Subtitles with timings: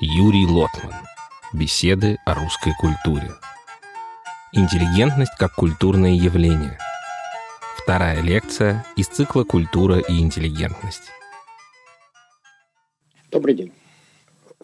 [0.00, 0.92] Юрий Лотман.
[1.52, 3.30] Беседы о русской культуре.
[4.52, 6.78] Интеллигентность как культурное явление.
[7.76, 11.12] Вторая лекция из цикла «Культура и интеллигентность».
[13.30, 13.72] Добрый день.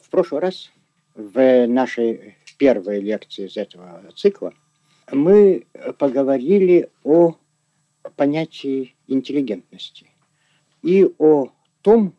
[0.02, 0.72] В прошлый раз
[1.14, 4.52] в нашей первой лекции из этого цикла
[5.12, 5.64] мы
[5.98, 7.36] поговорили о
[8.16, 10.10] понятии интеллигентности
[10.82, 11.52] и о
[11.82, 12.14] том,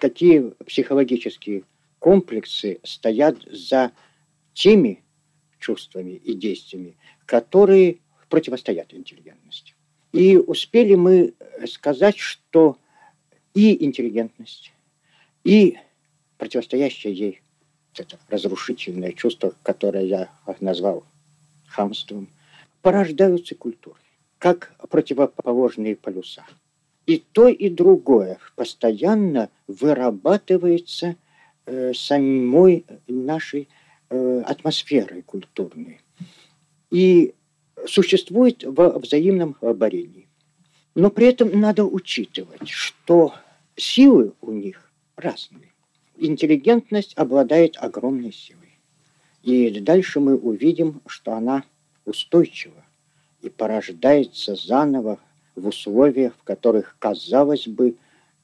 [0.00, 1.62] какие психологические
[1.98, 3.92] комплексы стоят за
[4.54, 5.04] теми
[5.58, 7.98] чувствами и действиями, которые
[8.28, 9.74] противостоят интеллигентности.
[10.12, 11.34] И успели мы
[11.66, 12.78] сказать, что
[13.54, 14.72] и интеллигентность,
[15.44, 15.76] и
[16.36, 17.42] противостоящее ей
[17.96, 21.04] это разрушительное чувство, которое я назвал
[21.66, 22.28] хамством,
[22.80, 24.00] порождаются культурой,
[24.38, 26.44] как противоположные полюса.
[27.06, 31.16] И то, и другое постоянно вырабатывается
[31.94, 33.68] самой нашей
[34.10, 36.00] э, атмосферой культурной.
[36.90, 37.34] И
[37.86, 40.28] существует во взаимном борении.
[40.94, 43.34] Но при этом надо учитывать, что
[43.76, 45.72] силы у них разные.
[46.16, 48.80] Интеллигентность обладает огромной силой.
[49.42, 51.64] И дальше мы увидим, что она
[52.04, 52.84] устойчива
[53.42, 55.20] и порождается заново
[55.54, 57.96] в условиях, в которых, казалось бы,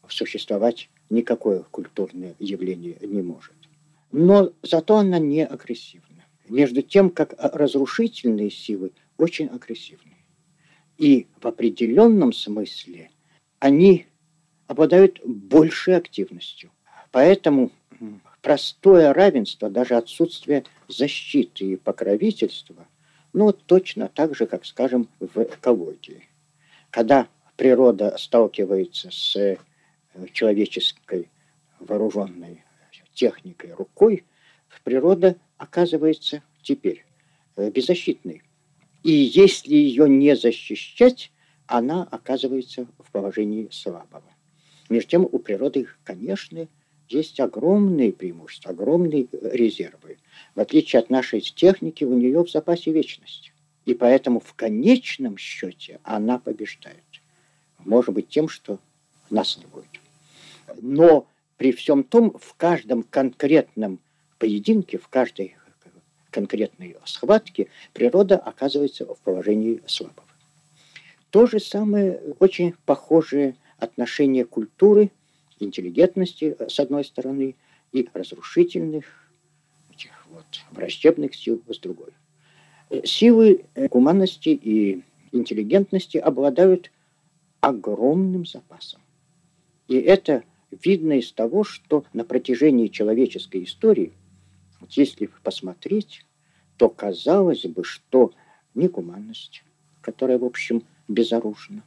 [0.09, 3.55] существовать никакое культурное явление не может.
[4.13, 6.25] Но зато она не агрессивна.
[6.49, 10.13] Между тем, как разрушительные силы очень агрессивны.
[10.99, 13.11] И в определенном смысле
[13.59, 14.07] они
[14.67, 16.71] обладают большей активностью.
[17.11, 17.71] Поэтому
[18.43, 22.87] простое равенство, даже отсутствие защиты и покровительства,
[23.33, 26.29] ну, точно так же, как, скажем, в экологии–
[26.95, 29.59] когда природа сталкивается с
[30.33, 31.29] человеческой
[31.81, 32.63] вооруженной
[33.15, 34.25] техникой рукой,
[34.85, 37.05] природа оказывается теперь
[37.57, 38.43] э, беззащитной.
[39.03, 41.33] И если ее не защищать,
[41.67, 44.23] она оказывается в положении слабого.
[44.89, 46.69] Между тем у природы, конечно,
[47.09, 50.19] есть огромные преимущества, огромные резервы.
[50.55, 53.53] В отличие от нашей техники, у нее в запасе вечность.
[53.85, 57.05] И поэтому в конечном счете она побеждает.
[57.79, 58.79] Может быть тем, что
[59.31, 59.89] нас не будет.
[60.81, 61.27] Но
[61.57, 64.01] при всем том, в каждом конкретном
[64.39, 65.57] поединке, в каждой
[66.31, 70.27] конкретной схватке природа оказывается в положении слабого.
[71.31, 75.11] То же самое, очень похожее отношение культуры,
[75.61, 77.55] интеллигентности, с одной стороны,
[77.93, 79.05] и разрушительных,
[79.93, 82.13] этих вот враждебных сил с другой.
[83.05, 86.91] Силы гуманности и интеллигентности обладают
[87.61, 89.01] огромным запасом.
[89.89, 90.43] И это
[90.83, 94.13] видно из того, что на протяжении человеческой истории,
[94.91, 96.25] если посмотреть,
[96.77, 98.33] то казалось бы, что
[98.75, 99.63] ни гуманность,
[100.01, 101.83] которая, в общем, безоружна,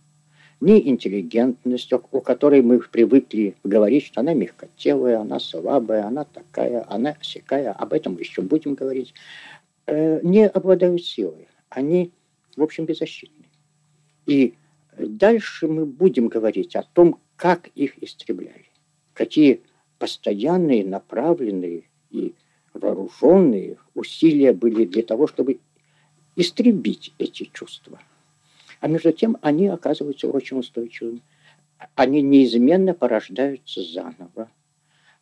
[0.60, 7.16] ни интеллигентность, о которой мы привыкли говорить, что она мягкотелая, она слабая, она такая, она
[7.20, 9.14] всякая, об этом мы еще будем говорить,
[9.88, 11.48] Э, не обладают силой.
[11.70, 12.12] Они,
[12.58, 13.46] в общем, беззащитны.
[14.26, 14.56] И
[14.98, 18.67] дальше мы будем говорить о том, как их истребляли.
[19.18, 19.62] Какие
[19.98, 22.36] постоянные, направленные и
[22.74, 25.60] вооруженные усилия были для того, чтобы
[26.36, 28.00] истребить эти чувства.
[28.80, 31.24] А между тем они оказываются очень устойчивыми.
[31.96, 34.52] Они неизменно порождаются заново.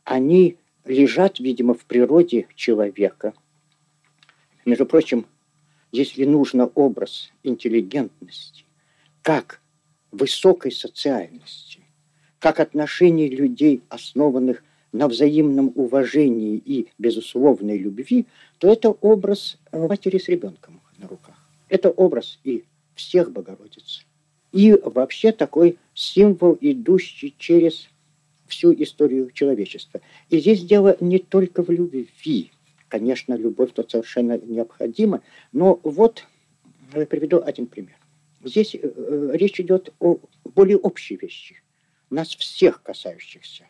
[0.04, 3.34] Они лежат, видимо, в природе человека–
[4.66, 5.28] между прочим,
[5.92, 8.66] если нужно образ интеллигентности,
[9.22, 9.62] как
[10.12, 11.85] высокой социальности,
[12.46, 18.28] как отношений людей, основанных на взаимном уважении и безусловной любви,
[18.60, 21.36] то это образ матери с ребенком на руках.
[21.70, 22.64] Это образ и
[22.94, 24.06] всех Богородиц.
[24.52, 27.90] И вообще такой символ, идущий через
[28.46, 30.02] всю историю человечества.
[30.30, 32.52] И здесь дело не только в любви,
[32.88, 36.28] Конечно, любовь тут совершенно необходима, но вот
[36.94, 37.98] я приведу один пример.
[38.44, 41.60] Здесь э, э, речь идет о более общей вещи,
[42.10, 43.66] нас всех касающихся,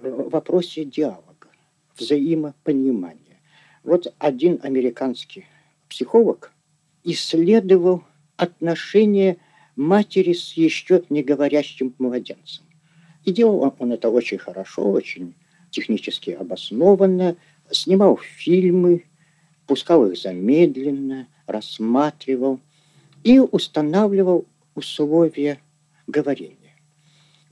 [0.00, 1.48] в вопросе диалога,
[1.96, 3.40] взаимопонимания.
[3.82, 5.46] Вот один американский
[5.88, 6.52] психолог
[7.04, 8.04] исследовал
[8.36, 9.38] отношения
[9.76, 12.64] матери с еще не говорящим младенцем.
[13.24, 15.34] И делал он, он это очень хорошо, очень
[15.70, 17.36] технически обоснованно,
[17.70, 19.04] снимал фильмы,
[19.66, 22.60] пускал их замедленно, рассматривал
[23.24, 25.60] и устанавливал условия
[26.06, 26.65] говорения.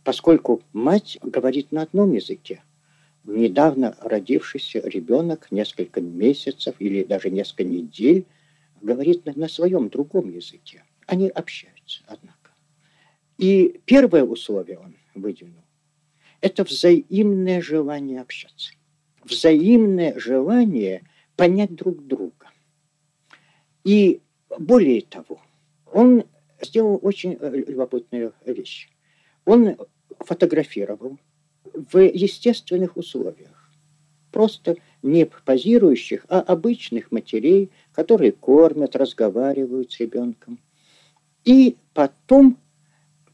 [0.04, 2.62] Поскольку мать говорит на одном языке,
[3.24, 8.26] недавно родившийся ребенок несколько месяцев или даже несколько недель
[8.82, 10.84] говорит на, на своем другом языке.
[11.06, 12.50] Они общаются, однако.
[13.38, 15.64] И первое условие он выдвинул–
[16.44, 18.74] это взаимное желание общаться.
[19.24, 21.02] Взаимное желание
[21.36, 22.50] понять друг друга.
[23.82, 24.20] И
[24.58, 25.40] более того,
[25.90, 26.24] он
[26.60, 28.90] сделал очень э, любопытную вещь.
[29.46, 29.74] Он
[30.24, 31.18] фотографировал
[31.72, 33.70] в естественных условиях.
[34.30, 40.58] Просто не позирующих, а обычных матерей, которые кормят, разговаривают с ребенком.
[41.44, 42.58] И потом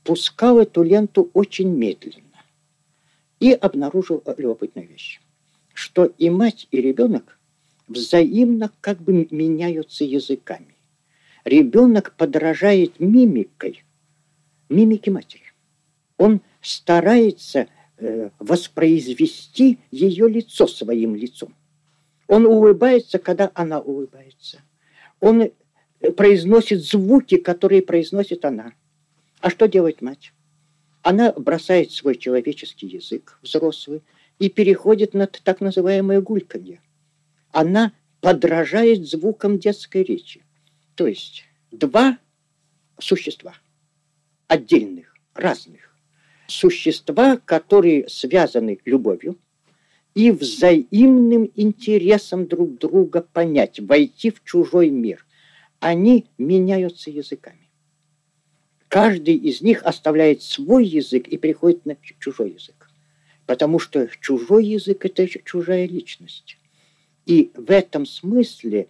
[0.04, 2.26] пускал эту ленту очень медленно.
[3.38, 5.20] И обнаружил любопытную вещь,
[5.72, 7.38] что и мать, и ребенок
[7.88, 10.76] взаимно как бы меняются языками.
[11.44, 13.84] Ребенок подражает мимикой,
[14.68, 15.44] мимике матери.
[16.18, 17.68] Он старается
[17.98, 21.54] э, воспроизвести ее лицо своим лицом.
[22.26, 24.60] Он улыбается, когда она улыбается.
[25.20, 25.50] Он э,
[26.12, 28.72] произносит звуки, которые произносит она.
[29.40, 30.32] А что делает мать?
[31.02, 34.02] Она бросает свой человеческий язык, взрослый,
[34.38, 36.80] и переходит на так называемое гульканье.
[37.52, 40.44] Она подражает звукам детской речи.
[40.94, 42.18] То есть два
[42.98, 43.54] существа,
[44.46, 45.89] отдельных, разных.
[46.50, 49.38] Существа, которые связаны любовью
[50.16, 55.24] и взаимным интересом друг друга понять, войти в чужой мир.
[55.78, 57.70] Они меняются языками.
[58.88, 62.90] Каждый из них оставляет свой язык и приходит на чужой язык.
[63.46, 66.58] Потому что чужой язык– это чужая личность.
[67.26, 68.88] И в этом смысле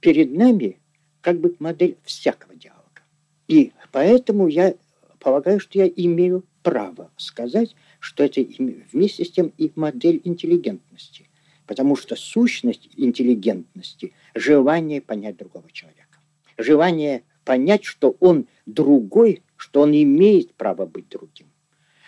[0.00, 0.78] перед нами
[1.20, 3.02] как бы модель всякого диалога.
[3.46, 4.74] И поэтому я
[5.20, 8.40] полагаю, что я имею право сказать, что это
[8.92, 11.28] вместе с тем и модель интеллигентности.
[11.66, 16.18] Потому что сущность интеллигентности– желание понять другого человека.
[16.58, 21.46] Желание понять, что он другой, что он имеет право быть другим.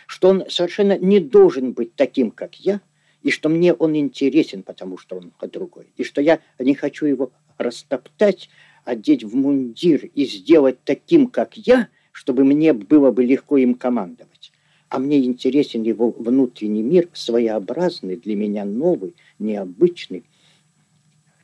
[0.06, 2.80] Что он совершенно не должен быть таким, как я,
[3.22, 5.88] и что мне он интересен, потому что он другой.
[5.96, 8.48] И что я не хочу его растоптать,
[8.84, 14.50] одеть в мундир и сделать таким, как я, чтобы мне было бы легко им командовать.
[14.88, 20.24] А мне интересен его внутренний мир, своеобразный, для меня новый, необычный.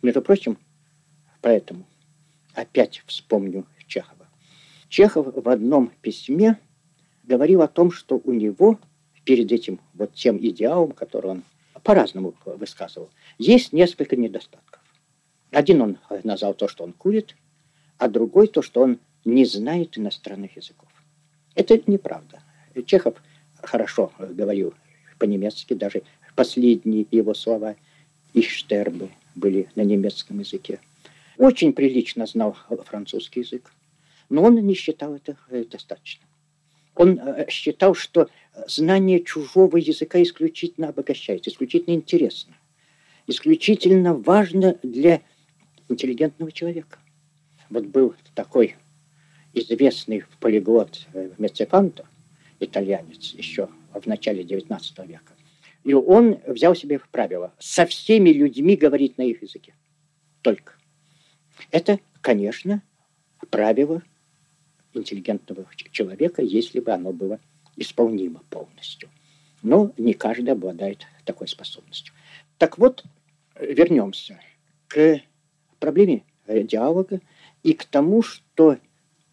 [0.01, 0.57] Между прочим,
[1.43, 1.85] поэтому
[2.55, 4.27] опять вспомню Чехова.
[4.89, 6.59] Чехов в одном письме
[7.25, 8.79] говорил о том, что у него
[9.27, 11.43] перед этим вот тем идеалом, который он
[11.83, 14.81] по-разному высказывал, есть несколько недостатков.
[15.51, 17.37] Один он назвал то, что он курит,
[17.99, 20.89] а другой то, что он не знает иностранных языков.
[21.55, 22.43] Это неправда.
[22.87, 23.15] Чехов
[23.63, 24.75] хорошо говорил
[25.19, 26.03] по-немецки, даже
[26.35, 27.77] последние его слова
[28.35, 30.81] «Ихштербы» были на немецком языке.
[31.39, 33.73] Очень прилично знал французский язык,
[34.29, 35.37] но он не считал это
[35.71, 36.25] достаточно.
[36.95, 38.29] Он э, считал, что
[38.67, 42.55] знание чужого языка исключительно обогащает, исключительно интересно,
[43.27, 45.23] исключительно важно для
[45.89, 46.99] интеллигентного человека.
[47.71, 48.77] Вот был такой
[49.55, 52.07] известный полиглот э, Мецефанто,
[52.61, 55.35] итальянец, еще в начале XIX века.
[55.85, 59.75] И он взял себе в правило со всеми людьми говорить на их языке.
[60.43, 60.75] Только.
[61.71, 62.83] Это, конечно,
[63.51, 64.03] правило
[64.95, 67.41] интеллигентного человека, если бы оно было
[67.77, 69.09] исполнимо полностью.
[69.63, 72.15] Но не каждый обладает такой способностью.
[72.59, 73.05] Так вот,
[73.59, 74.41] вернемся
[74.89, 75.21] к
[75.79, 77.21] проблеме э, диалога
[77.63, 78.79] и к тому, что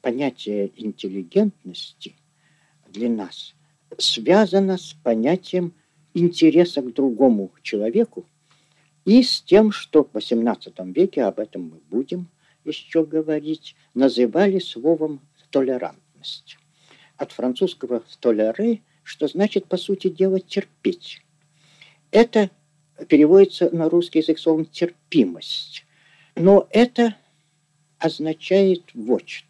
[0.01, 2.15] понятие интеллигентности
[2.88, 3.56] для нас
[3.98, 5.74] связано с понятием
[6.13, 8.25] интереса к другому человеку
[9.06, 12.29] и с тем, что в XVIII веке, об этом мы будем
[12.65, 16.58] еще говорить, называли словом толерантность.
[17.18, 21.24] От французского «толеры», что значит, по сути дела, терпеть.
[22.12, 22.51] Это
[23.08, 25.86] переводится на русский язык словом терпимость.
[26.36, 27.15] Но это
[27.98, 29.49] означает вот что.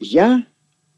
[0.00, 0.46] Я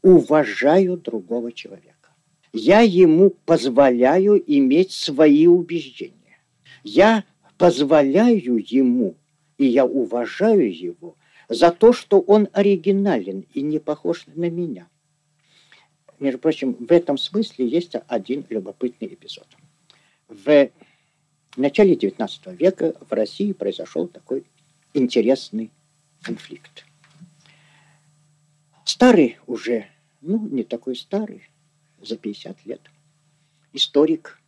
[0.01, 2.09] уважаю другого человека.
[2.53, 6.39] Я ему позволяю иметь свои убеждения.
[6.83, 7.23] Я
[7.57, 9.15] позволяю ему,
[9.57, 11.15] и я уважаю его
[11.47, 14.87] за то, что он оригинален и не похож на меня.
[16.19, 19.47] Между прочим, в этом смысле есть один любопытный эпизод.
[20.27, 20.69] В
[21.57, 24.45] начале XIX века в России произошел такой
[24.93, 25.71] интересный
[26.21, 26.85] конфликт.
[28.83, 29.87] Старый уже,
[30.21, 31.43] ну, не такой старый,
[32.01, 32.81] за 50 лет,
[33.73, 34.41] историк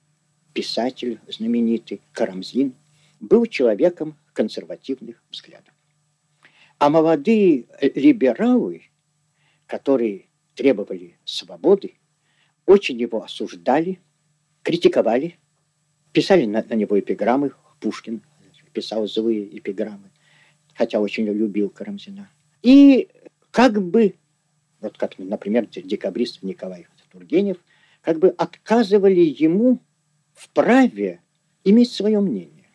[0.54, 2.76] писатель знаменитый Карамзин,
[3.20, 5.74] был человеком консервативных взглядов.
[6.78, 8.84] А молодые либералы,
[9.68, 10.26] которые
[10.56, 11.96] требовали свободы,
[12.66, 14.00] очень его осуждали,
[14.64, 15.38] критиковали,
[16.12, 17.54] писали на, на него эпиграммы.
[17.80, 18.22] Пушкин
[18.72, 20.12] писал злые эпиграммы,
[20.74, 22.30] хотя очень любил Карамзина.
[22.62, 23.10] И
[23.52, 24.16] как бы,
[24.84, 27.58] вот как, например, декабрист Николай Тургенев,
[28.02, 29.80] как бы отказывали ему
[30.34, 31.22] в праве
[31.64, 32.68] иметь свое мнение.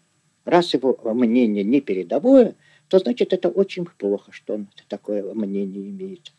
[0.44, 2.56] Раз его мнение не передовое,
[2.88, 6.32] то значит это очень плохо, что он такое мнение имеет.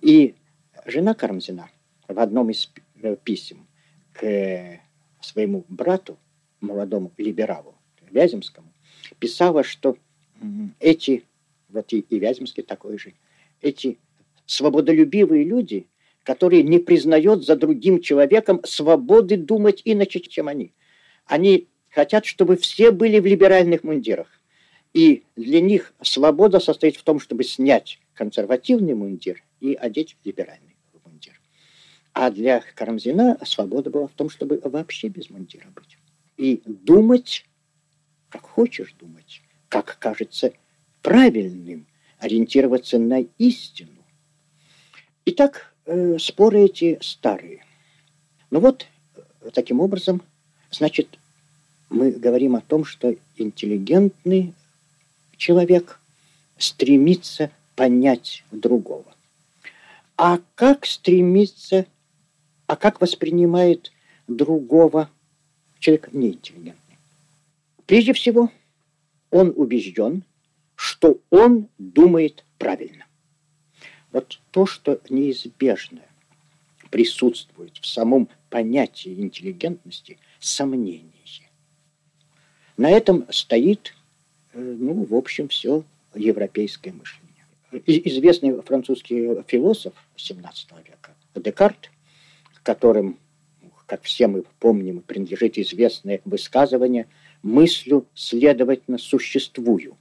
[0.00, 0.36] И
[0.86, 1.68] жена Карамзина
[2.06, 3.66] в одном из э, писем
[4.12, 4.78] к
[5.20, 6.18] своему брату,
[6.60, 7.74] молодому либералу
[8.10, 8.72] Вяземскому,
[9.18, 9.96] писала, что
[10.78, 11.24] эти,
[11.68, 13.14] вот и, и Вяземский такой же,
[13.60, 13.98] эти
[14.50, 15.86] свободолюбивые люди,
[16.24, 20.74] которые не признают за другим человеком свободы думать иначе, чем они.
[21.24, 24.28] Они хотят, чтобы все были в либеральных мундирах.
[24.92, 31.40] И для них свобода состоит в том, чтобы снять консервативный мундир и одеть либеральный мундир.
[32.12, 35.96] А для Карамзина свобода была в том, чтобы вообще без мундира быть.
[36.36, 37.44] И думать,
[38.28, 40.52] как хочешь думать, как кажется
[41.02, 41.86] правильным,
[42.18, 43.99] ориентироваться на истину.
[45.26, 47.64] Итак, э, споры эти старые.
[48.50, 48.86] Ну вот,
[49.16, 50.22] э, таким образом,
[50.70, 51.18] значит,
[51.90, 54.54] мы говорим о том, что интеллигентный
[55.36, 56.00] человек
[56.56, 59.04] стремится понять другого.
[60.16, 61.86] А как стремится,
[62.66, 63.92] а как воспринимает
[64.26, 65.10] другого
[65.80, 66.98] человек неинтеллигентный?
[67.86, 68.50] Прежде всего,
[69.30, 70.22] он убежден,
[70.76, 73.04] что он думает правильно.
[74.12, 76.02] Вот то, что неизбежно
[76.90, 81.10] присутствует в самом понятии интеллигентности, сомнение.
[82.80, 83.94] На этом стоит,
[84.54, 87.44] э, ну, в общем, все европейское мышление.
[87.86, 91.90] Известный французский философ XVII века Декарт,
[92.62, 93.18] которым,
[93.84, 97.06] как все мы помним, принадлежит известное высказывание
[97.42, 99.98] «мыслю, следовательно, существую».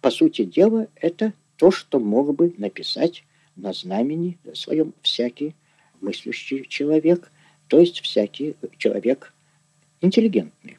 [0.00, 3.24] По сути дела, это то, что мог бы написать
[3.58, 5.54] на знамени своем всякий
[6.00, 7.30] мыслящий человек,
[7.66, 9.34] то есть всякий человек
[10.00, 10.78] интеллигентный.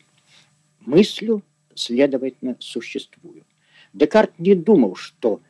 [0.79, 1.43] Мыслю,
[1.75, 3.45] следовательно, существую.
[3.93, 5.41] Декарт не думал, что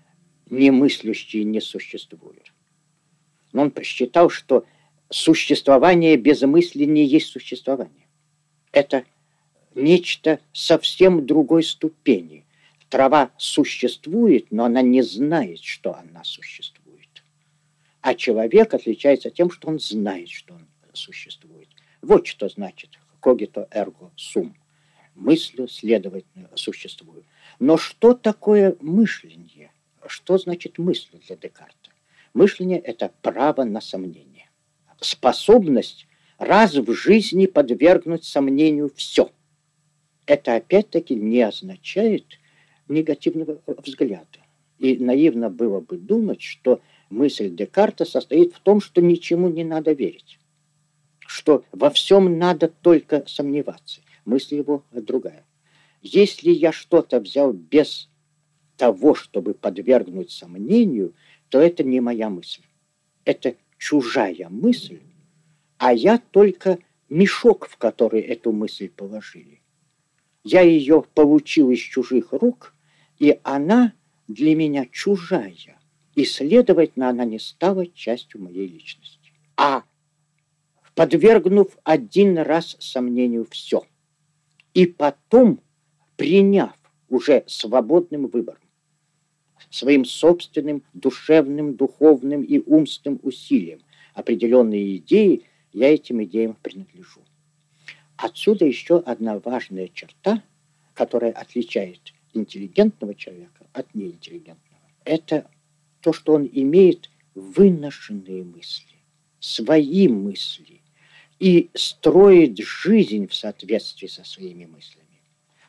[0.50, 2.52] немыслящие не существуют.
[3.54, 4.66] Но он посчитал, что
[5.10, 8.08] существование без мысли не есть существование.
[8.72, 9.06] Это
[9.76, 12.46] нечто совсем другой ступени.
[12.90, 16.79] Трава существует, но она не знает, что она существует.
[18.02, 21.68] А человек отличается тем, что он знает, что он существует.
[22.02, 24.56] Вот что значит «когито эрго сум»
[25.20, 27.26] мыслью, следовательно, существую.
[27.60, 29.72] Но что такое мышление?
[30.08, 31.92] Что значит мысль для Декарта?
[32.34, 34.50] Мышление– это право на сомнение.
[35.02, 39.32] Способность раз в жизни подвергнуть сомнению все.
[40.26, 42.40] Это опять-таки не означает
[42.88, 44.40] негативного взгляда.
[44.78, 49.94] И наивно было бы думать, что мысль Декарта состоит в том, что ничему не надо
[49.94, 50.40] верить,
[51.20, 55.46] что во всем надо только сомневаться мысль его другая.
[56.02, 58.10] Если я что-то взял без
[58.78, 61.14] того, чтобы подвергнуть сомнению,
[61.50, 62.62] то это не моя мысль.
[63.26, 65.02] Это чужая мысль,
[65.78, 69.62] а я только мешок, в который эту мысль положили.
[70.44, 72.74] Я ее получил из чужих рук,
[73.18, 73.94] и она
[74.28, 75.79] для меня чужая,
[76.20, 79.32] и, следовательно, она не стала частью моей личности.
[79.58, 79.84] А
[80.96, 83.84] подвергнув один раз сомнению все–
[84.74, 85.60] и потом,
[86.16, 86.74] приняв
[87.10, 88.62] уже свободным выбором,
[89.70, 93.82] своим собственным душевным, духовным и умственным усилием
[94.14, 97.22] определенные идеи, я этим идеям принадлежу.
[98.18, 100.44] Отсюда еще одна важная черта,
[100.94, 104.82] которая отличает интеллигентного человека от неинтеллигентного.
[105.06, 105.50] Это
[106.02, 108.96] то, что он имеет выношенные мысли,
[109.40, 110.82] свои мысли,
[111.40, 115.08] и строит жизнь в соответствии со своими мыслями.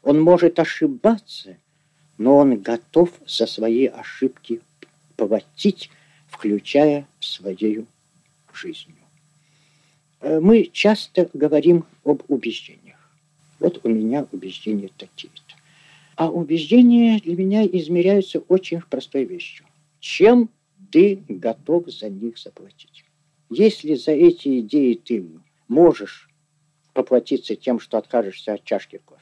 [0.03, 1.59] Он может ошибаться,
[2.19, 4.61] но он готов за свои ошибки
[5.17, 5.91] платить,
[6.29, 7.87] включая свою
[8.53, 8.95] жизнь.
[10.21, 12.99] Э, мы часто говорим об убеждениях.
[13.59, 15.55] Вот у меня убеждения такие-то.
[16.17, 19.67] А убеждения для меня измеряются очень простой вещью.
[20.01, 20.51] Чем
[20.91, 23.05] ты готов за них заплатить?
[23.51, 25.25] Если за эти идеи ты
[25.69, 26.29] можешь
[26.95, 29.21] поплатиться тем, что откажешься от чашки кофе.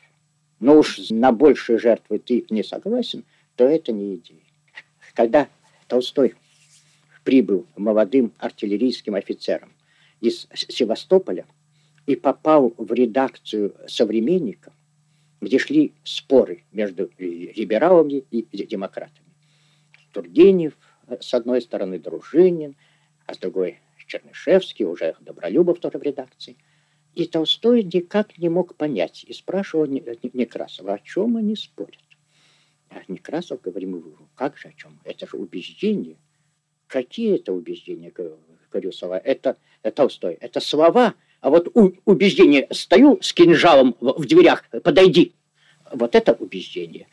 [0.61, 3.25] Но уж на большие жертвы ты не согласен,
[3.57, 4.41] то это не идея.
[5.15, 5.49] Когда
[5.89, 6.35] Толстой
[7.25, 9.73] прибыл молодым артиллерийским офицером
[10.21, 11.47] из Севастополя
[12.07, 14.73] и попал в редакцию «Современника»,
[15.41, 19.28] где шли споры между либералами и демократами.
[20.13, 20.77] Тургенев,
[21.21, 22.77] с одной стороны, Дружинин,
[23.27, 26.57] а с другой Чернышевский, уже Добролюбов тоже в редакции.
[27.15, 32.01] И Толстой никак не мог понять и спрашивал Некрасова, о чем они спорят.
[32.91, 33.91] А Некрасов говорит,
[34.35, 34.99] как же о чем?
[35.05, 36.17] Это же убеждение.
[36.87, 39.19] Какие это убеждения, говорю слова?
[39.19, 44.65] Это, это Толстой, это слова, а вот у, убеждение, стою с кинжалом в, в дверях,
[44.83, 45.35] подойди.
[45.93, 47.09] Вот это убеждение.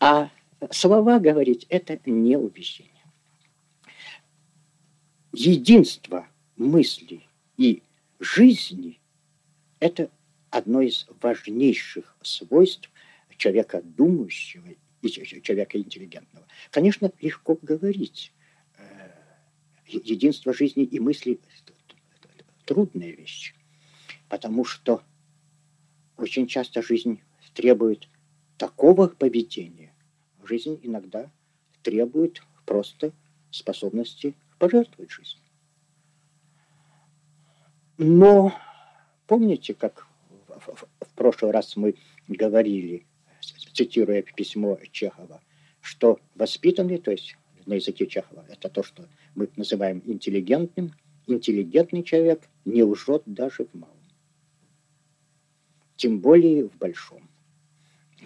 [0.00, 0.28] А
[0.70, 2.92] слова говорить, это не убеждение.
[5.32, 7.22] Единство мысли
[7.56, 7.82] и
[8.20, 9.00] жизни–
[9.80, 10.10] это
[10.50, 12.90] одно из важнейших свойств
[13.36, 14.68] человека думающего
[15.02, 16.46] и человека интеллигентного.
[16.70, 18.32] Конечно, легко говорить.
[18.78, 19.10] Э,
[19.86, 21.40] единство жизни и мысли–
[22.64, 23.54] трудная вещь,
[24.28, 25.02] потому что
[26.16, 27.20] очень часто жизнь
[27.54, 28.08] требует
[28.56, 29.83] такого поведения.
[30.44, 31.30] Жизнь иногда
[31.82, 33.12] требует просто
[33.50, 35.42] способности пожертвовать жизнью.
[37.98, 38.52] Но
[39.26, 40.06] помните, как
[40.48, 41.94] в, в, в прошлый раз мы
[42.26, 43.06] говорили,
[43.72, 45.40] цитируя письмо Чехова,
[45.80, 47.36] что воспитанный, то есть
[47.66, 50.92] на языке Чехова, это то, что мы называем интеллигентным,
[51.26, 53.94] интеллигентный человек не лжет даже в малом.
[55.96, 57.28] Тем более в большом.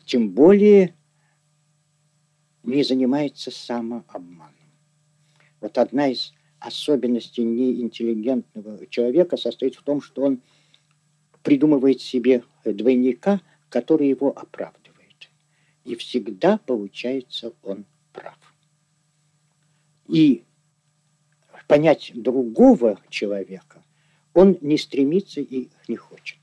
[0.06, 0.94] Тем более
[2.68, 4.54] не занимается самообманом.
[5.60, 10.42] Вот одна из особенностей неинтеллигентного человека состоит в том, что он
[11.42, 15.30] придумывает себе двойника, который его оправдывает.
[15.84, 18.38] И всегда получается он прав.
[20.06, 20.44] И
[21.66, 23.82] понять другого человека
[24.34, 26.38] он не стремится и не хочет.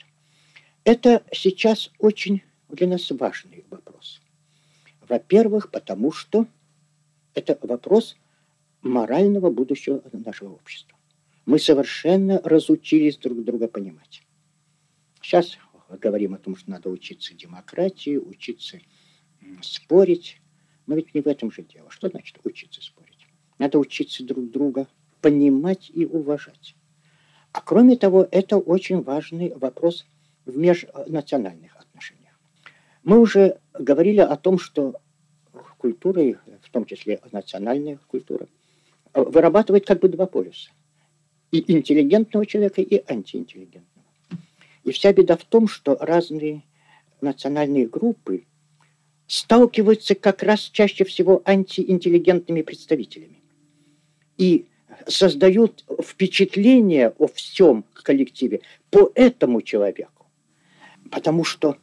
[0.83, 3.84] Это сейчас очень для нас важный вопрос.
[5.07, 6.47] Во-первых, потому что
[7.33, 8.15] это вопрос
[8.81, 10.97] морального будущего нашего общества.
[11.45, 14.23] Мы совершенно разучились друг друга понимать.
[15.21, 15.57] Сейчас
[15.89, 18.79] говорим о том, что надо учиться демократии, учиться
[19.61, 20.41] спорить.
[20.87, 21.89] Но ведь не в этом же дело.
[21.89, 23.27] Что значит учиться спорить?
[23.59, 24.87] Надо учиться друг друга
[25.21, 26.75] понимать и уважать.
[27.51, 30.05] А кроме того, это очень важный вопрос
[30.45, 31.74] в межнациональных отношениях.
[33.05, 34.95] Мы уже говорили о том, что
[35.77, 36.21] культура,
[36.61, 38.47] в том числе национальная культура,
[39.13, 40.71] вырабатывает как бы два полюса.
[41.51, 44.07] И интеллигентного человека, и антиинтеллигентного.
[44.83, 46.63] И вся беда в том, что разные
[47.21, 48.45] национальные группы
[49.27, 53.43] сталкиваются как раз чаще всего антиинтеллигентными представителями.
[54.37, 54.65] И
[55.07, 60.25] создают впечатление о всем коллективе по этому человеку.
[61.11, 61.77] Потому что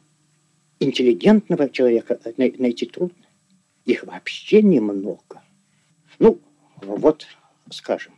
[0.83, 3.25] интеллигентного человека найти трудно.
[3.85, 5.43] Их вообще немного.
[6.19, 6.39] Ну,
[6.81, 7.25] вот,
[7.71, 8.13] скажем,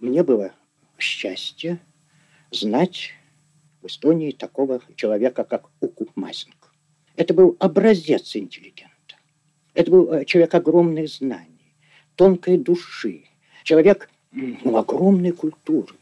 [0.00, 0.52] мне было
[0.98, 1.80] счастье
[2.50, 3.12] знать
[3.80, 6.72] в Эстонии такого человека, как Уку Масинг.
[7.16, 8.92] Это был образец интеллигента.
[9.74, 11.74] Это был э, человек огромных знаний,
[12.14, 13.24] тонкой души,
[13.64, 15.94] человек ну, огромной культуры,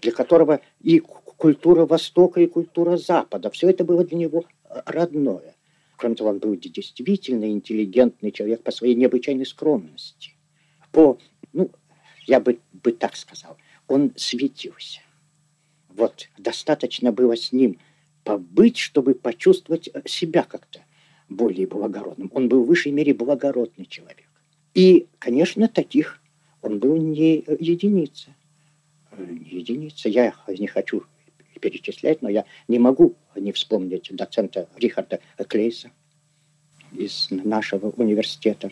[0.00, 5.54] для которого и культура Востока, и культура Запада, все это было для него э, родное.
[5.96, 10.32] Кроме того, он был действительно интеллигентный человек по своей необычайной скромности,
[10.92, 11.18] по
[11.52, 11.70] ну,
[12.26, 13.56] я бы, бы так сказал,
[13.88, 15.00] он светился.
[15.88, 17.78] Вот, достаточно было с ним
[18.24, 20.80] побыть, чтобы почувствовать э, себя как-то
[21.28, 22.30] более благородным.
[22.34, 24.26] Он был в высшей мере благородный человек.
[24.74, 26.20] И, конечно, таких
[26.60, 28.34] он был не единица.
[29.12, 30.08] Э, не единица.
[30.08, 31.04] Я не хочу
[31.58, 35.90] перечислять, но я не могу не вспомнить доцента Рихарда Клейса
[36.92, 38.70] из нашего университета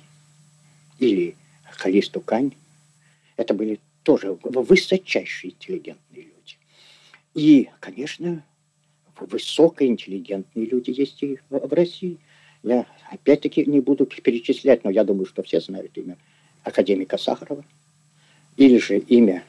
[0.98, 1.36] или
[1.76, 2.52] Калисту Кань,
[3.36, 6.56] это были тоже высочайшие интеллигентные люди.
[7.34, 8.44] И, конечно,
[9.18, 12.18] высокоинтеллигентные люди есть и в России.
[12.62, 16.16] Я опять-таки не буду перечислять, но я думаю, что все знают имя
[16.62, 17.64] академика Сахарова
[18.56, 19.44] или же имя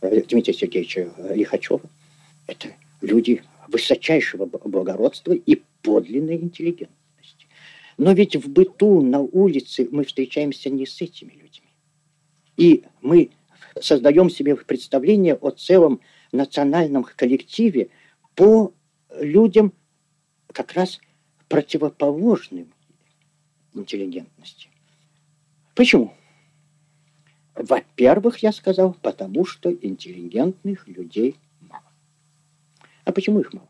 [0.00, 1.88] э, Дмитрия Сергеевича Лихачева.
[2.46, 2.68] Это
[3.00, 7.46] люди высочайшего благородства и подлинной интеллигентности.
[7.96, 11.68] Но ведь в быту, на улице мы встречаемся не с этими людьми.
[12.56, 13.30] И мы
[13.80, 16.00] создаем себе представление о целом
[16.32, 17.90] национальном коллективе
[18.34, 18.72] по
[19.18, 19.72] людям
[20.52, 21.00] как раз
[21.48, 22.72] противоположным
[23.74, 24.68] интеллигентности.
[25.74, 26.14] Почему?
[27.54, 31.36] Во-первых, я сказал, потому что интеллигентных людей.
[33.10, 33.66] А почему их мало?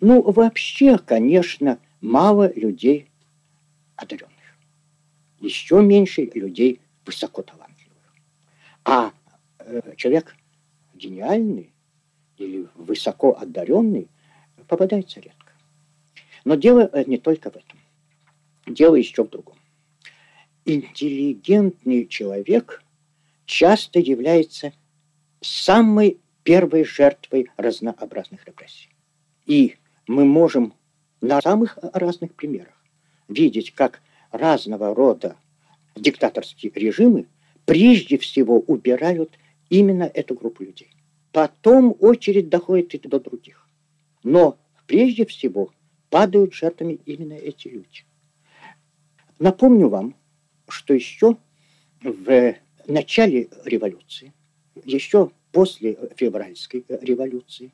[0.00, 3.10] Ну, вообще, конечно, мало людей
[3.94, 4.32] одаренных.
[5.38, 8.14] Еще меньше людей высокоталантливых.
[8.86, 9.12] А
[9.58, 10.34] э, человек
[10.94, 11.74] гениальный
[12.38, 14.08] или высоко одаренный
[14.66, 15.52] попадается редко.
[16.46, 17.78] Но дело э, не только в этом.
[18.66, 19.58] Дело еще в другом
[20.64, 22.82] интеллигентный человек
[23.44, 24.72] часто является
[25.42, 28.90] самой первой жертвой разнообразных репрессий.
[29.46, 29.76] И
[30.06, 30.74] мы можем
[31.20, 32.74] на самых разных примерах
[33.28, 34.00] видеть, как
[34.30, 35.36] разного рода
[35.94, 37.26] диктаторские режимы
[37.64, 40.90] прежде всего убирают именно эту группу людей.
[41.32, 43.68] Потом очередь доходит и до других.
[44.22, 45.70] Но прежде всего
[46.10, 48.04] падают жертвами именно эти люди.
[49.38, 50.14] Напомню вам,
[50.68, 51.36] что еще
[52.02, 52.54] в
[52.86, 54.32] начале революции,
[54.84, 57.72] еще после февральской революции,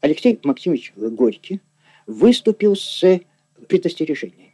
[0.00, 1.60] Алексей Максимович Горький
[2.06, 3.20] выступил с
[3.66, 4.52] предостережениями.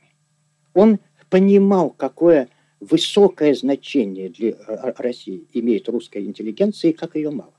[0.73, 2.49] Он понимал, какое
[2.81, 4.57] высокое значение для
[4.99, 7.53] России имеет русская интеллигенция и как ее мало.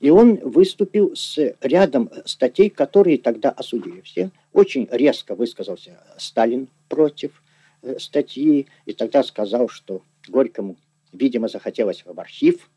[0.00, 4.30] И он выступил с рядом статей, которые тогда осудили все.
[4.52, 7.42] Очень резко высказался Сталин против
[7.86, 10.76] Э, статьи, и тогда сказал, что Горькому,
[11.12, 12.68] видимо, захотелось в архив,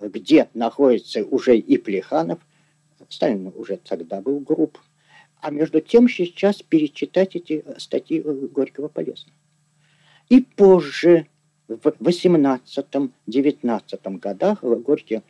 [0.00, 2.40] где находится уже и Плеханов.
[3.08, 4.76] Сталин уже тогда был груб.
[5.40, 9.30] А между тем сейчас перечитать эти статьи Горького полезно.
[10.28, 11.28] И позже,
[11.68, 15.22] в 18-19 годах, Горький,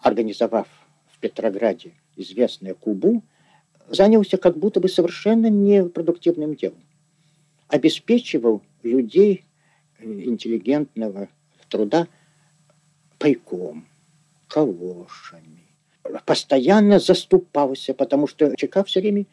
[0.00, 0.66] организовав
[1.12, 3.22] в Петрограде известное Кубу,
[3.88, 6.80] занялся как будто бы совершенно непродуктивным делом
[7.68, 9.44] обеспечивал людей
[9.98, 11.28] интеллигентного
[11.68, 12.08] труда
[13.24, 13.86] пайком,
[14.48, 15.64] калошами.
[16.26, 19.24] Постоянно заступался, потому что ЧК все время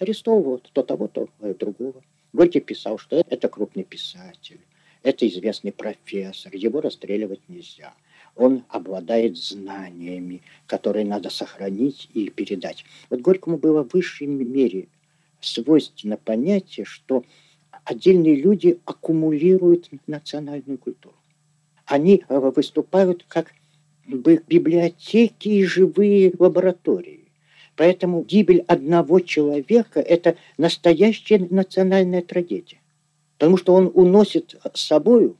[0.00, 2.02] арестовывал то того, то другого.
[2.32, 4.58] Горький писал, что это крупный писатель,
[5.04, 7.94] это известный профессор, его расстреливать нельзя.
[8.34, 12.84] Он обладает знаниями, которые надо сохранить и передать.
[13.10, 14.88] Вот Горькому было в высшей мере
[15.40, 17.24] свойственно понятие, что
[17.84, 21.14] отдельные люди аккумулируют национальную культуру.
[21.90, 23.52] Они э, выступают как
[24.06, 27.32] бы библиотеки и живые лаборатории.
[27.74, 32.78] Поэтому гибель одного человека– это настоящая национальная трагедия.
[33.38, 35.34] Потому что он уносит с собой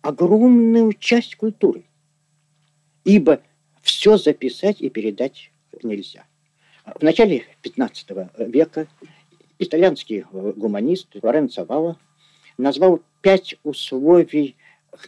[0.00, 1.82] огромную часть культуры.
[3.02, 3.40] Ибо
[3.82, 5.50] все записать и передать
[5.82, 6.24] нельзя.
[6.84, 8.86] В начале 15 века
[9.58, 11.98] итальянский гуманист Лоренцо Вала
[12.58, 14.54] назвал пять условий,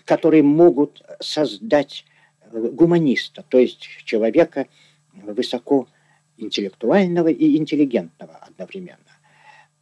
[0.05, 2.05] которые могут создать
[2.40, 4.66] э, гуманиста, то есть человека
[5.12, 5.88] высоко
[6.37, 8.99] интеллектуального и интеллигентного одновременно.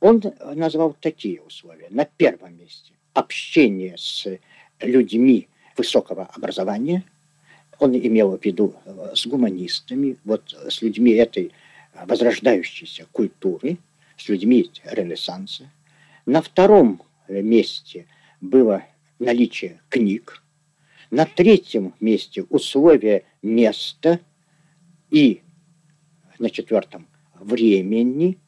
[0.00, 0.22] Он
[0.54, 1.88] назвал такие условия.
[1.90, 4.26] На первом месте общение с
[4.80, 7.04] людьми высокого образования.
[7.80, 11.52] Он имел в виду э, с гуманистами, вот с людьми этой
[12.06, 13.78] возрождающейся культуры–
[14.16, 15.70] с людьми Ренессанса.
[16.26, 18.06] На втором месте
[18.40, 18.84] было
[19.18, 20.42] наличие книг.
[21.10, 24.20] На третьем месте условия места
[25.10, 25.42] и
[26.38, 27.06] на четвертом
[27.38, 28.38] времени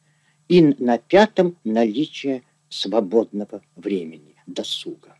[0.47, 5.17] и на пятом наличие свободного времени, досуга.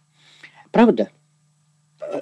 [0.71, 1.11] Правда,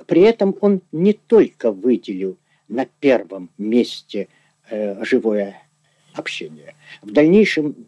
[0.07, 4.27] при этом он не только выделил на первом месте
[4.69, 5.61] э, живое
[6.13, 6.75] общение.
[7.01, 7.87] В дальнейшем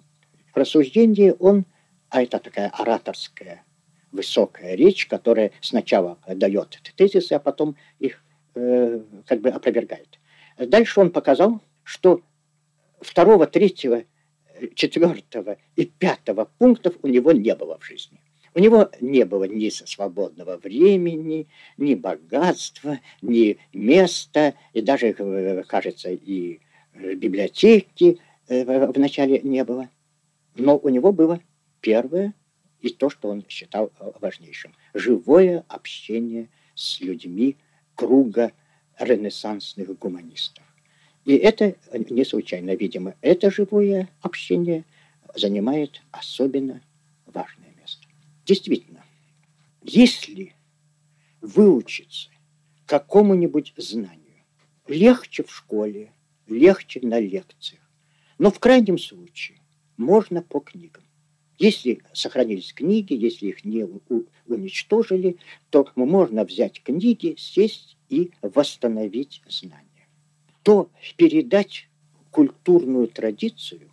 [0.53, 1.65] рассуждении он,
[2.09, 3.63] а это такая ораторская
[4.11, 8.23] высокая речь, которая сначала дает тезисы, а потом их
[8.55, 10.19] э, как бы опровергает.
[10.57, 12.21] Дальше он показал, что
[12.99, 14.03] второго, третьего,
[14.73, 18.19] четвертого и пятого пунктов у него не было в жизни.
[18.55, 26.09] У него не было ни свободного времени, ни богатства, ни места, и даже, э, кажется,
[26.09, 26.59] и
[26.95, 29.89] библиотеки э, вначале не было.
[30.55, 31.39] Но у него было
[31.81, 32.33] первое
[32.81, 34.73] и то, что он считал э, важнейшим.
[34.93, 37.57] Живое общение с людьми
[37.95, 38.51] круга
[38.99, 40.63] ренессансных гуманистов.
[41.25, 44.85] И это не случайно, видимо, это живое общение
[45.35, 46.81] занимает особенно
[47.25, 48.07] важное место.
[48.45, 49.03] Действительно,
[49.83, 50.53] если
[51.41, 52.29] выучиться
[52.85, 54.43] какому-нибудь знанию
[54.87, 56.11] легче в школе,
[56.47, 57.81] легче на лекциях,
[58.37, 59.57] Но в крайнем случае
[59.97, 61.03] можно по книгам.
[61.57, 63.87] Если сохранились книги, если их не
[64.47, 65.37] уничтожили,
[65.69, 70.07] то можно взять книги, сесть и восстановить знания.
[70.61, 71.87] То передать
[72.29, 73.89] культурную традицию,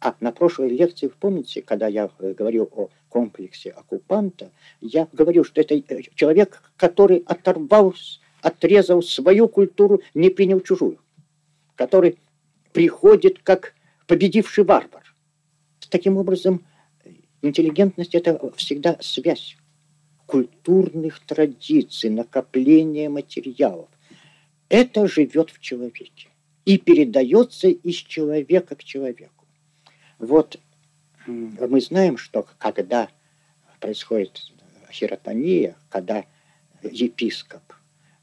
[0.00, 5.62] а на прошлой лекции, помните, когда я э, говорил о комплексе оккупанта, я говорю, что
[5.62, 7.94] это э, человек, который оторвал,
[8.42, 11.00] отрезал свою культуру, не принял чужую,
[11.74, 12.18] который
[12.72, 13.74] приходит как
[14.06, 15.02] победивший варвар.
[15.90, 16.64] Таким образом,
[17.42, 19.56] интеллигентность– это всегда связь
[20.26, 23.88] культурных традиций, накопление материалов.
[24.68, 26.28] Это живет в человеке
[26.64, 29.46] и передается из человека к человеку.
[30.18, 30.58] Вот
[31.26, 33.08] мы знаем, что когда
[33.80, 34.52] происходит
[34.90, 36.24] хиротония, когда
[36.82, 37.62] епископ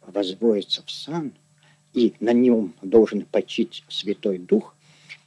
[0.02, 1.34] возводится в сан,
[1.94, 4.76] и на нем должен почить Святой Дух,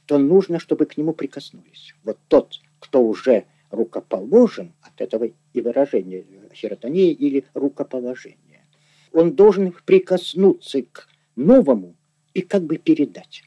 [0.05, 1.95] то нужно, чтобы к нему прикоснулись.
[2.03, 8.65] Вот тот, кто уже рукоположен, от этого и выражение хиротония или рукоположение,
[9.11, 11.95] он должен прикоснуться к новому
[12.33, 13.43] и как бы передать.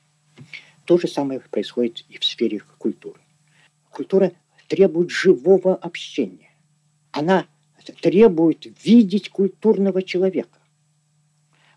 [0.84, 3.20] То же самое происходит и в сфере культуры.
[3.90, 4.32] Культура
[4.68, 6.50] требует живого общения.
[7.12, 7.46] Она
[8.02, 10.58] требует видеть культурного человека.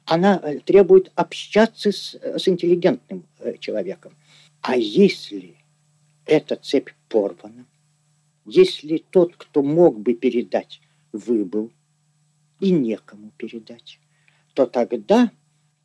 [0.05, 4.13] Она э, требует общаться с, с интеллигентным э, человеком.
[4.61, 5.55] А если
[6.25, 7.65] эта цепь порвана,
[8.45, 11.71] если тот, кто мог бы передать, выбыл
[12.59, 13.99] и некому передать,
[14.53, 15.31] то тогда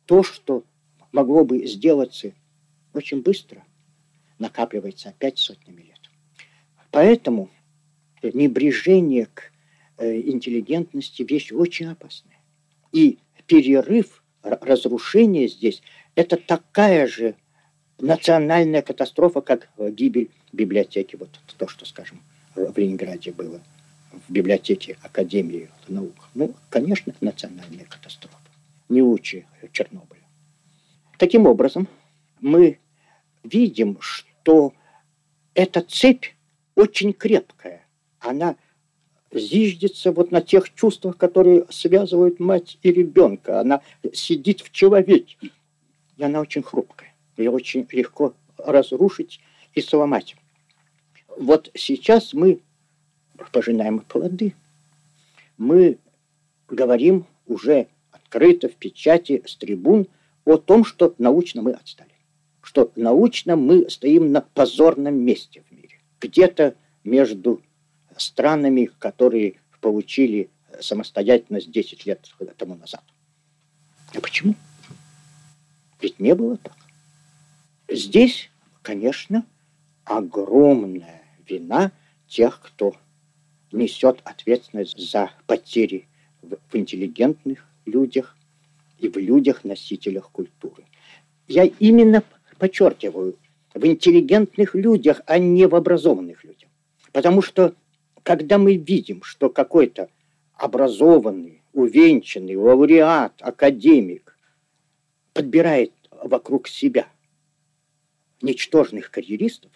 [0.05, 0.63] то, что
[1.11, 2.33] могло бы сделаться
[2.93, 3.63] очень быстро,
[4.39, 5.99] накапливается опять сотнями лет.
[6.91, 7.49] Поэтому
[8.21, 9.51] небрежение к
[9.97, 12.39] э, интеллигентности вещь очень опасная.
[12.91, 15.81] И перерыв, разрушение здесь–
[16.15, 17.35] это такая же
[17.99, 21.15] национальная катастрофа, как гибель библиотеки.
[21.15, 22.21] Вот то, что, скажем,
[22.67, 23.61] в Ленинграде было,
[24.11, 26.15] в библиотеке Академии наук.
[26.33, 28.37] Ну, конечно, национальная катастрофа.
[28.89, 30.21] Не лучше Чернобыля.
[31.17, 31.87] Таким образом,
[32.39, 32.79] мы
[33.43, 34.73] видим, что
[35.53, 36.25] эта цепь
[36.75, 37.85] очень крепкая.
[38.19, 38.55] Она
[39.31, 43.59] зиждется вот на тех чувствах, которые связывают мать и ребенка.
[43.59, 43.81] Она
[44.13, 45.37] сидит в человеке.
[46.17, 47.13] И она очень хрупкая.
[47.37, 49.39] Ее очень легко разрушить
[49.73, 50.35] и сломать.
[51.39, 52.59] Вот сейчас мы
[53.53, 54.55] пожинаем плоды.
[55.57, 55.97] Мы
[56.67, 60.07] говорим уже открыто в печати с трибун
[60.43, 62.11] о том, что научно мы отстали.
[62.61, 66.01] Что научно мы стоим на позорном месте в мире.
[66.19, 66.75] Где-то
[67.05, 67.61] между
[68.17, 70.49] странами, которые получили
[70.81, 73.03] самостоятельность 10 лет тому назад.
[74.13, 74.55] А почему?
[76.01, 76.75] Ведь не было так.
[77.87, 78.49] Здесь,
[78.81, 79.45] конечно,
[80.03, 81.91] огромная вина
[82.27, 82.95] тех, кто
[83.71, 86.07] несет ответственность за потери
[86.41, 88.35] в, в интеллигентных людях
[88.97, 90.85] и в людях-носителях культуры.
[91.47, 92.23] Я именно
[92.57, 93.37] подчеркиваю,
[93.73, 96.69] в интеллигентных людях, а не в образованных людях.
[97.11, 97.75] Потому что,
[98.23, 100.09] когда мы видим, что какой-то
[100.53, 104.37] образованный, увенчанный, лауреат, академик
[105.33, 107.07] подбирает вокруг себя
[108.41, 109.71] ничтожных карьеристов,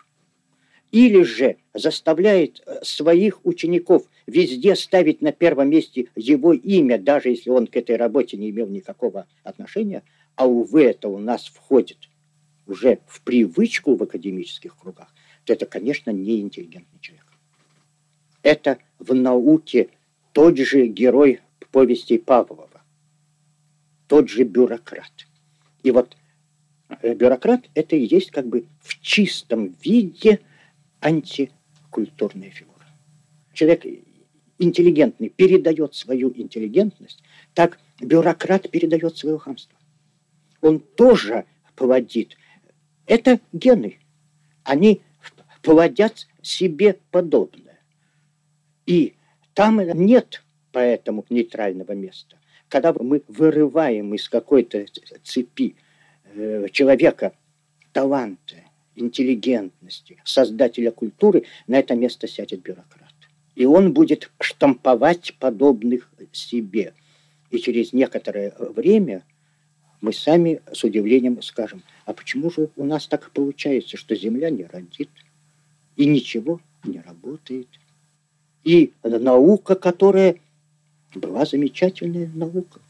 [0.93, 7.49] или же заставляет э, своих учеников везде ставить на первом месте его имя, даже если
[7.49, 10.03] он к этой работе не имел никакого отношения,
[10.35, 11.97] а увы, это у нас входит
[12.67, 15.11] уже в привычку в академических кругах,
[15.45, 17.25] то это, конечно, не интеллигентный человек.
[18.43, 19.89] Это в науке
[20.31, 21.39] тот же герой
[21.71, 22.83] повести Павлова,
[24.07, 25.25] тот же бюрократ.
[25.81, 26.15] И вот
[27.01, 30.39] э, бюрократ– это и есть как бы в чистом виде–
[31.03, 32.87] антикультурная фигура.
[33.53, 33.85] Человек
[34.57, 37.21] интеллигентный передает свою интеллигентность,
[37.53, 39.77] так бюрократ передает свое хамство.
[40.61, 42.37] Он тоже плодит.
[43.05, 43.99] Это гены.
[44.63, 45.01] Они
[45.61, 47.79] плодят себе подобное.
[48.85, 49.15] И
[49.53, 52.37] там нет поэтому нейтрального места.
[52.69, 54.85] Когда мы вырываем из какой-то
[55.23, 55.75] цепи
[56.23, 57.33] э, человека
[57.91, 58.63] таланты,
[58.95, 63.13] интеллигентности, создателя культуры, на это место сядет бюрократ.
[63.55, 66.93] И он будет штамповать подобных себе.
[67.51, 69.23] И через некоторое время
[70.01, 74.65] мы сами с удивлением скажем, а почему же у нас так получается, что Земля не
[74.65, 75.09] родит,
[75.95, 77.67] и ничего не работает.
[78.63, 80.37] И наука, которая
[81.13, 82.81] была замечательная наука,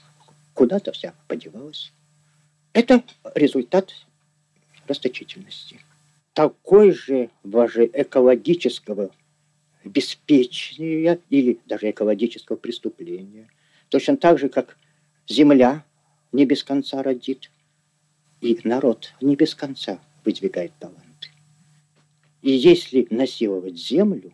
[0.54, 1.92] куда-то вся подевалась.
[2.74, 3.04] Это
[3.36, 3.94] результат
[4.88, 5.80] расточительности.
[6.34, 9.12] Такой же даже экологического
[9.84, 13.48] обеспечения или даже экологического преступления.
[13.90, 14.78] Точно так же, как
[15.28, 15.86] земля
[16.32, 17.52] не без конца родит,
[18.42, 21.30] и народ не без конца выдвигает таланты.
[22.42, 24.34] И если насиловать землю,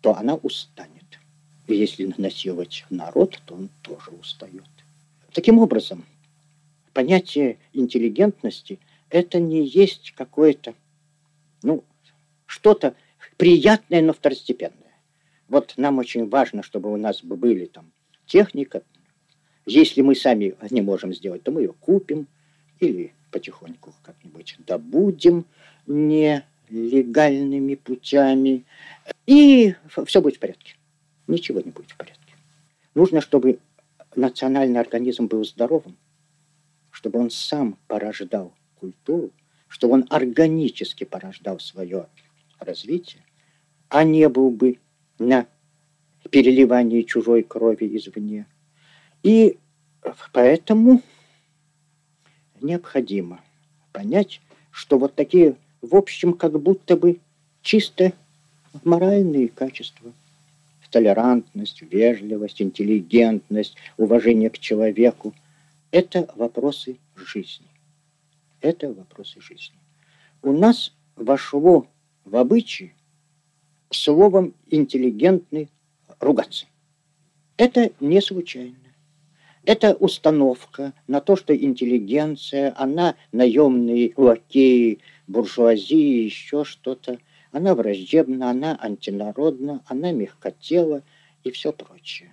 [0.00, 0.90] то она устанет.
[1.66, 4.64] И если насиловать народ, то он тоже устает.
[5.32, 6.04] Таким образом,
[6.92, 8.78] понятие интеллигентности–
[9.10, 10.74] это не есть какое-то,
[11.62, 11.84] ну,
[12.46, 12.94] что-то
[13.36, 14.78] приятное, но второстепенное.
[15.48, 17.92] Вот нам очень важно, чтобы у нас были там
[18.26, 18.82] техника.
[19.66, 22.26] Если мы сами не можем сделать, то мы ее купим
[22.80, 25.44] или потихоньку как-нибудь добудем
[25.86, 28.64] нелегальными путями,
[29.26, 29.74] и
[30.06, 30.74] все будет в порядке.
[31.26, 32.34] Ничего не будет в порядке.
[32.94, 33.58] Нужно, чтобы
[34.16, 35.96] национальный организм был здоровым,
[36.90, 39.30] чтобы он сам порождал культуру,
[39.72, 42.06] чтобы он органически порождал свое
[42.58, 43.22] развитие,
[43.88, 44.78] а не был бы
[45.18, 45.46] на
[46.30, 48.44] переливании чужой крови извне.
[49.22, 49.56] И
[50.34, 51.00] поэтому
[52.60, 53.40] необходимо
[53.92, 57.20] понять, что вот такие, в общем, как будто бы
[57.62, 58.12] чисто
[58.84, 60.12] моральные качества,
[60.90, 65.34] толерантность, вежливость, интеллигентность, уважение к человеку,
[65.90, 67.71] это вопросы жизни.
[68.62, 69.76] Это вопросы жизни.
[70.40, 71.88] У нас вошло
[72.24, 72.94] в обычай
[73.90, 75.68] словом «интеллигентный»
[76.20, 76.66] ругаться.
[77.56, 78.76] Это не случайно.
[79.64, 87.18] Это установка на то, что интеллигенция, она наемные лакеи, буржуазии, еще что-то.
[87.50, 91.02] Она враждебна, она антинародна, она мягкотела
[91.42, 92.32] и все прочее.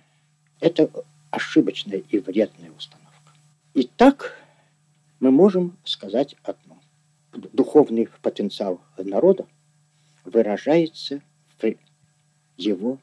[0.60, 0.90] Это
[1.30, 3.32] ошибочная и вредная установка.
[3.74, 4.39] Итак,
[5.20, 6.80] мы можем сказать одно.
[7.32, 9.46] Духовный потенциал народа
[10.24, 11.22] выражается
[11.58, 11.74] в
[12.56, 12.98] его,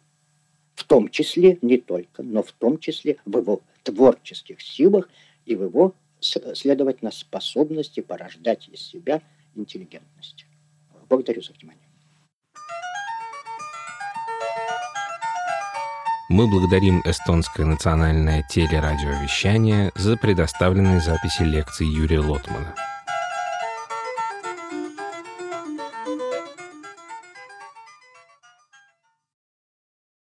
[0.75, 5.09] в том числе, не только, но в том числе в его творческих силах
[5.45, 9.21] и в его, следовательно, способности порождать из себя
[9.55, 10.45] интеллигентность.
[11.07, 11.86] Благодарю за внимание.
[16.29, 22.75] Мы благодарим эстонское национальное телерадиовещание за предоставленные записи лекций Юрия Лотмана.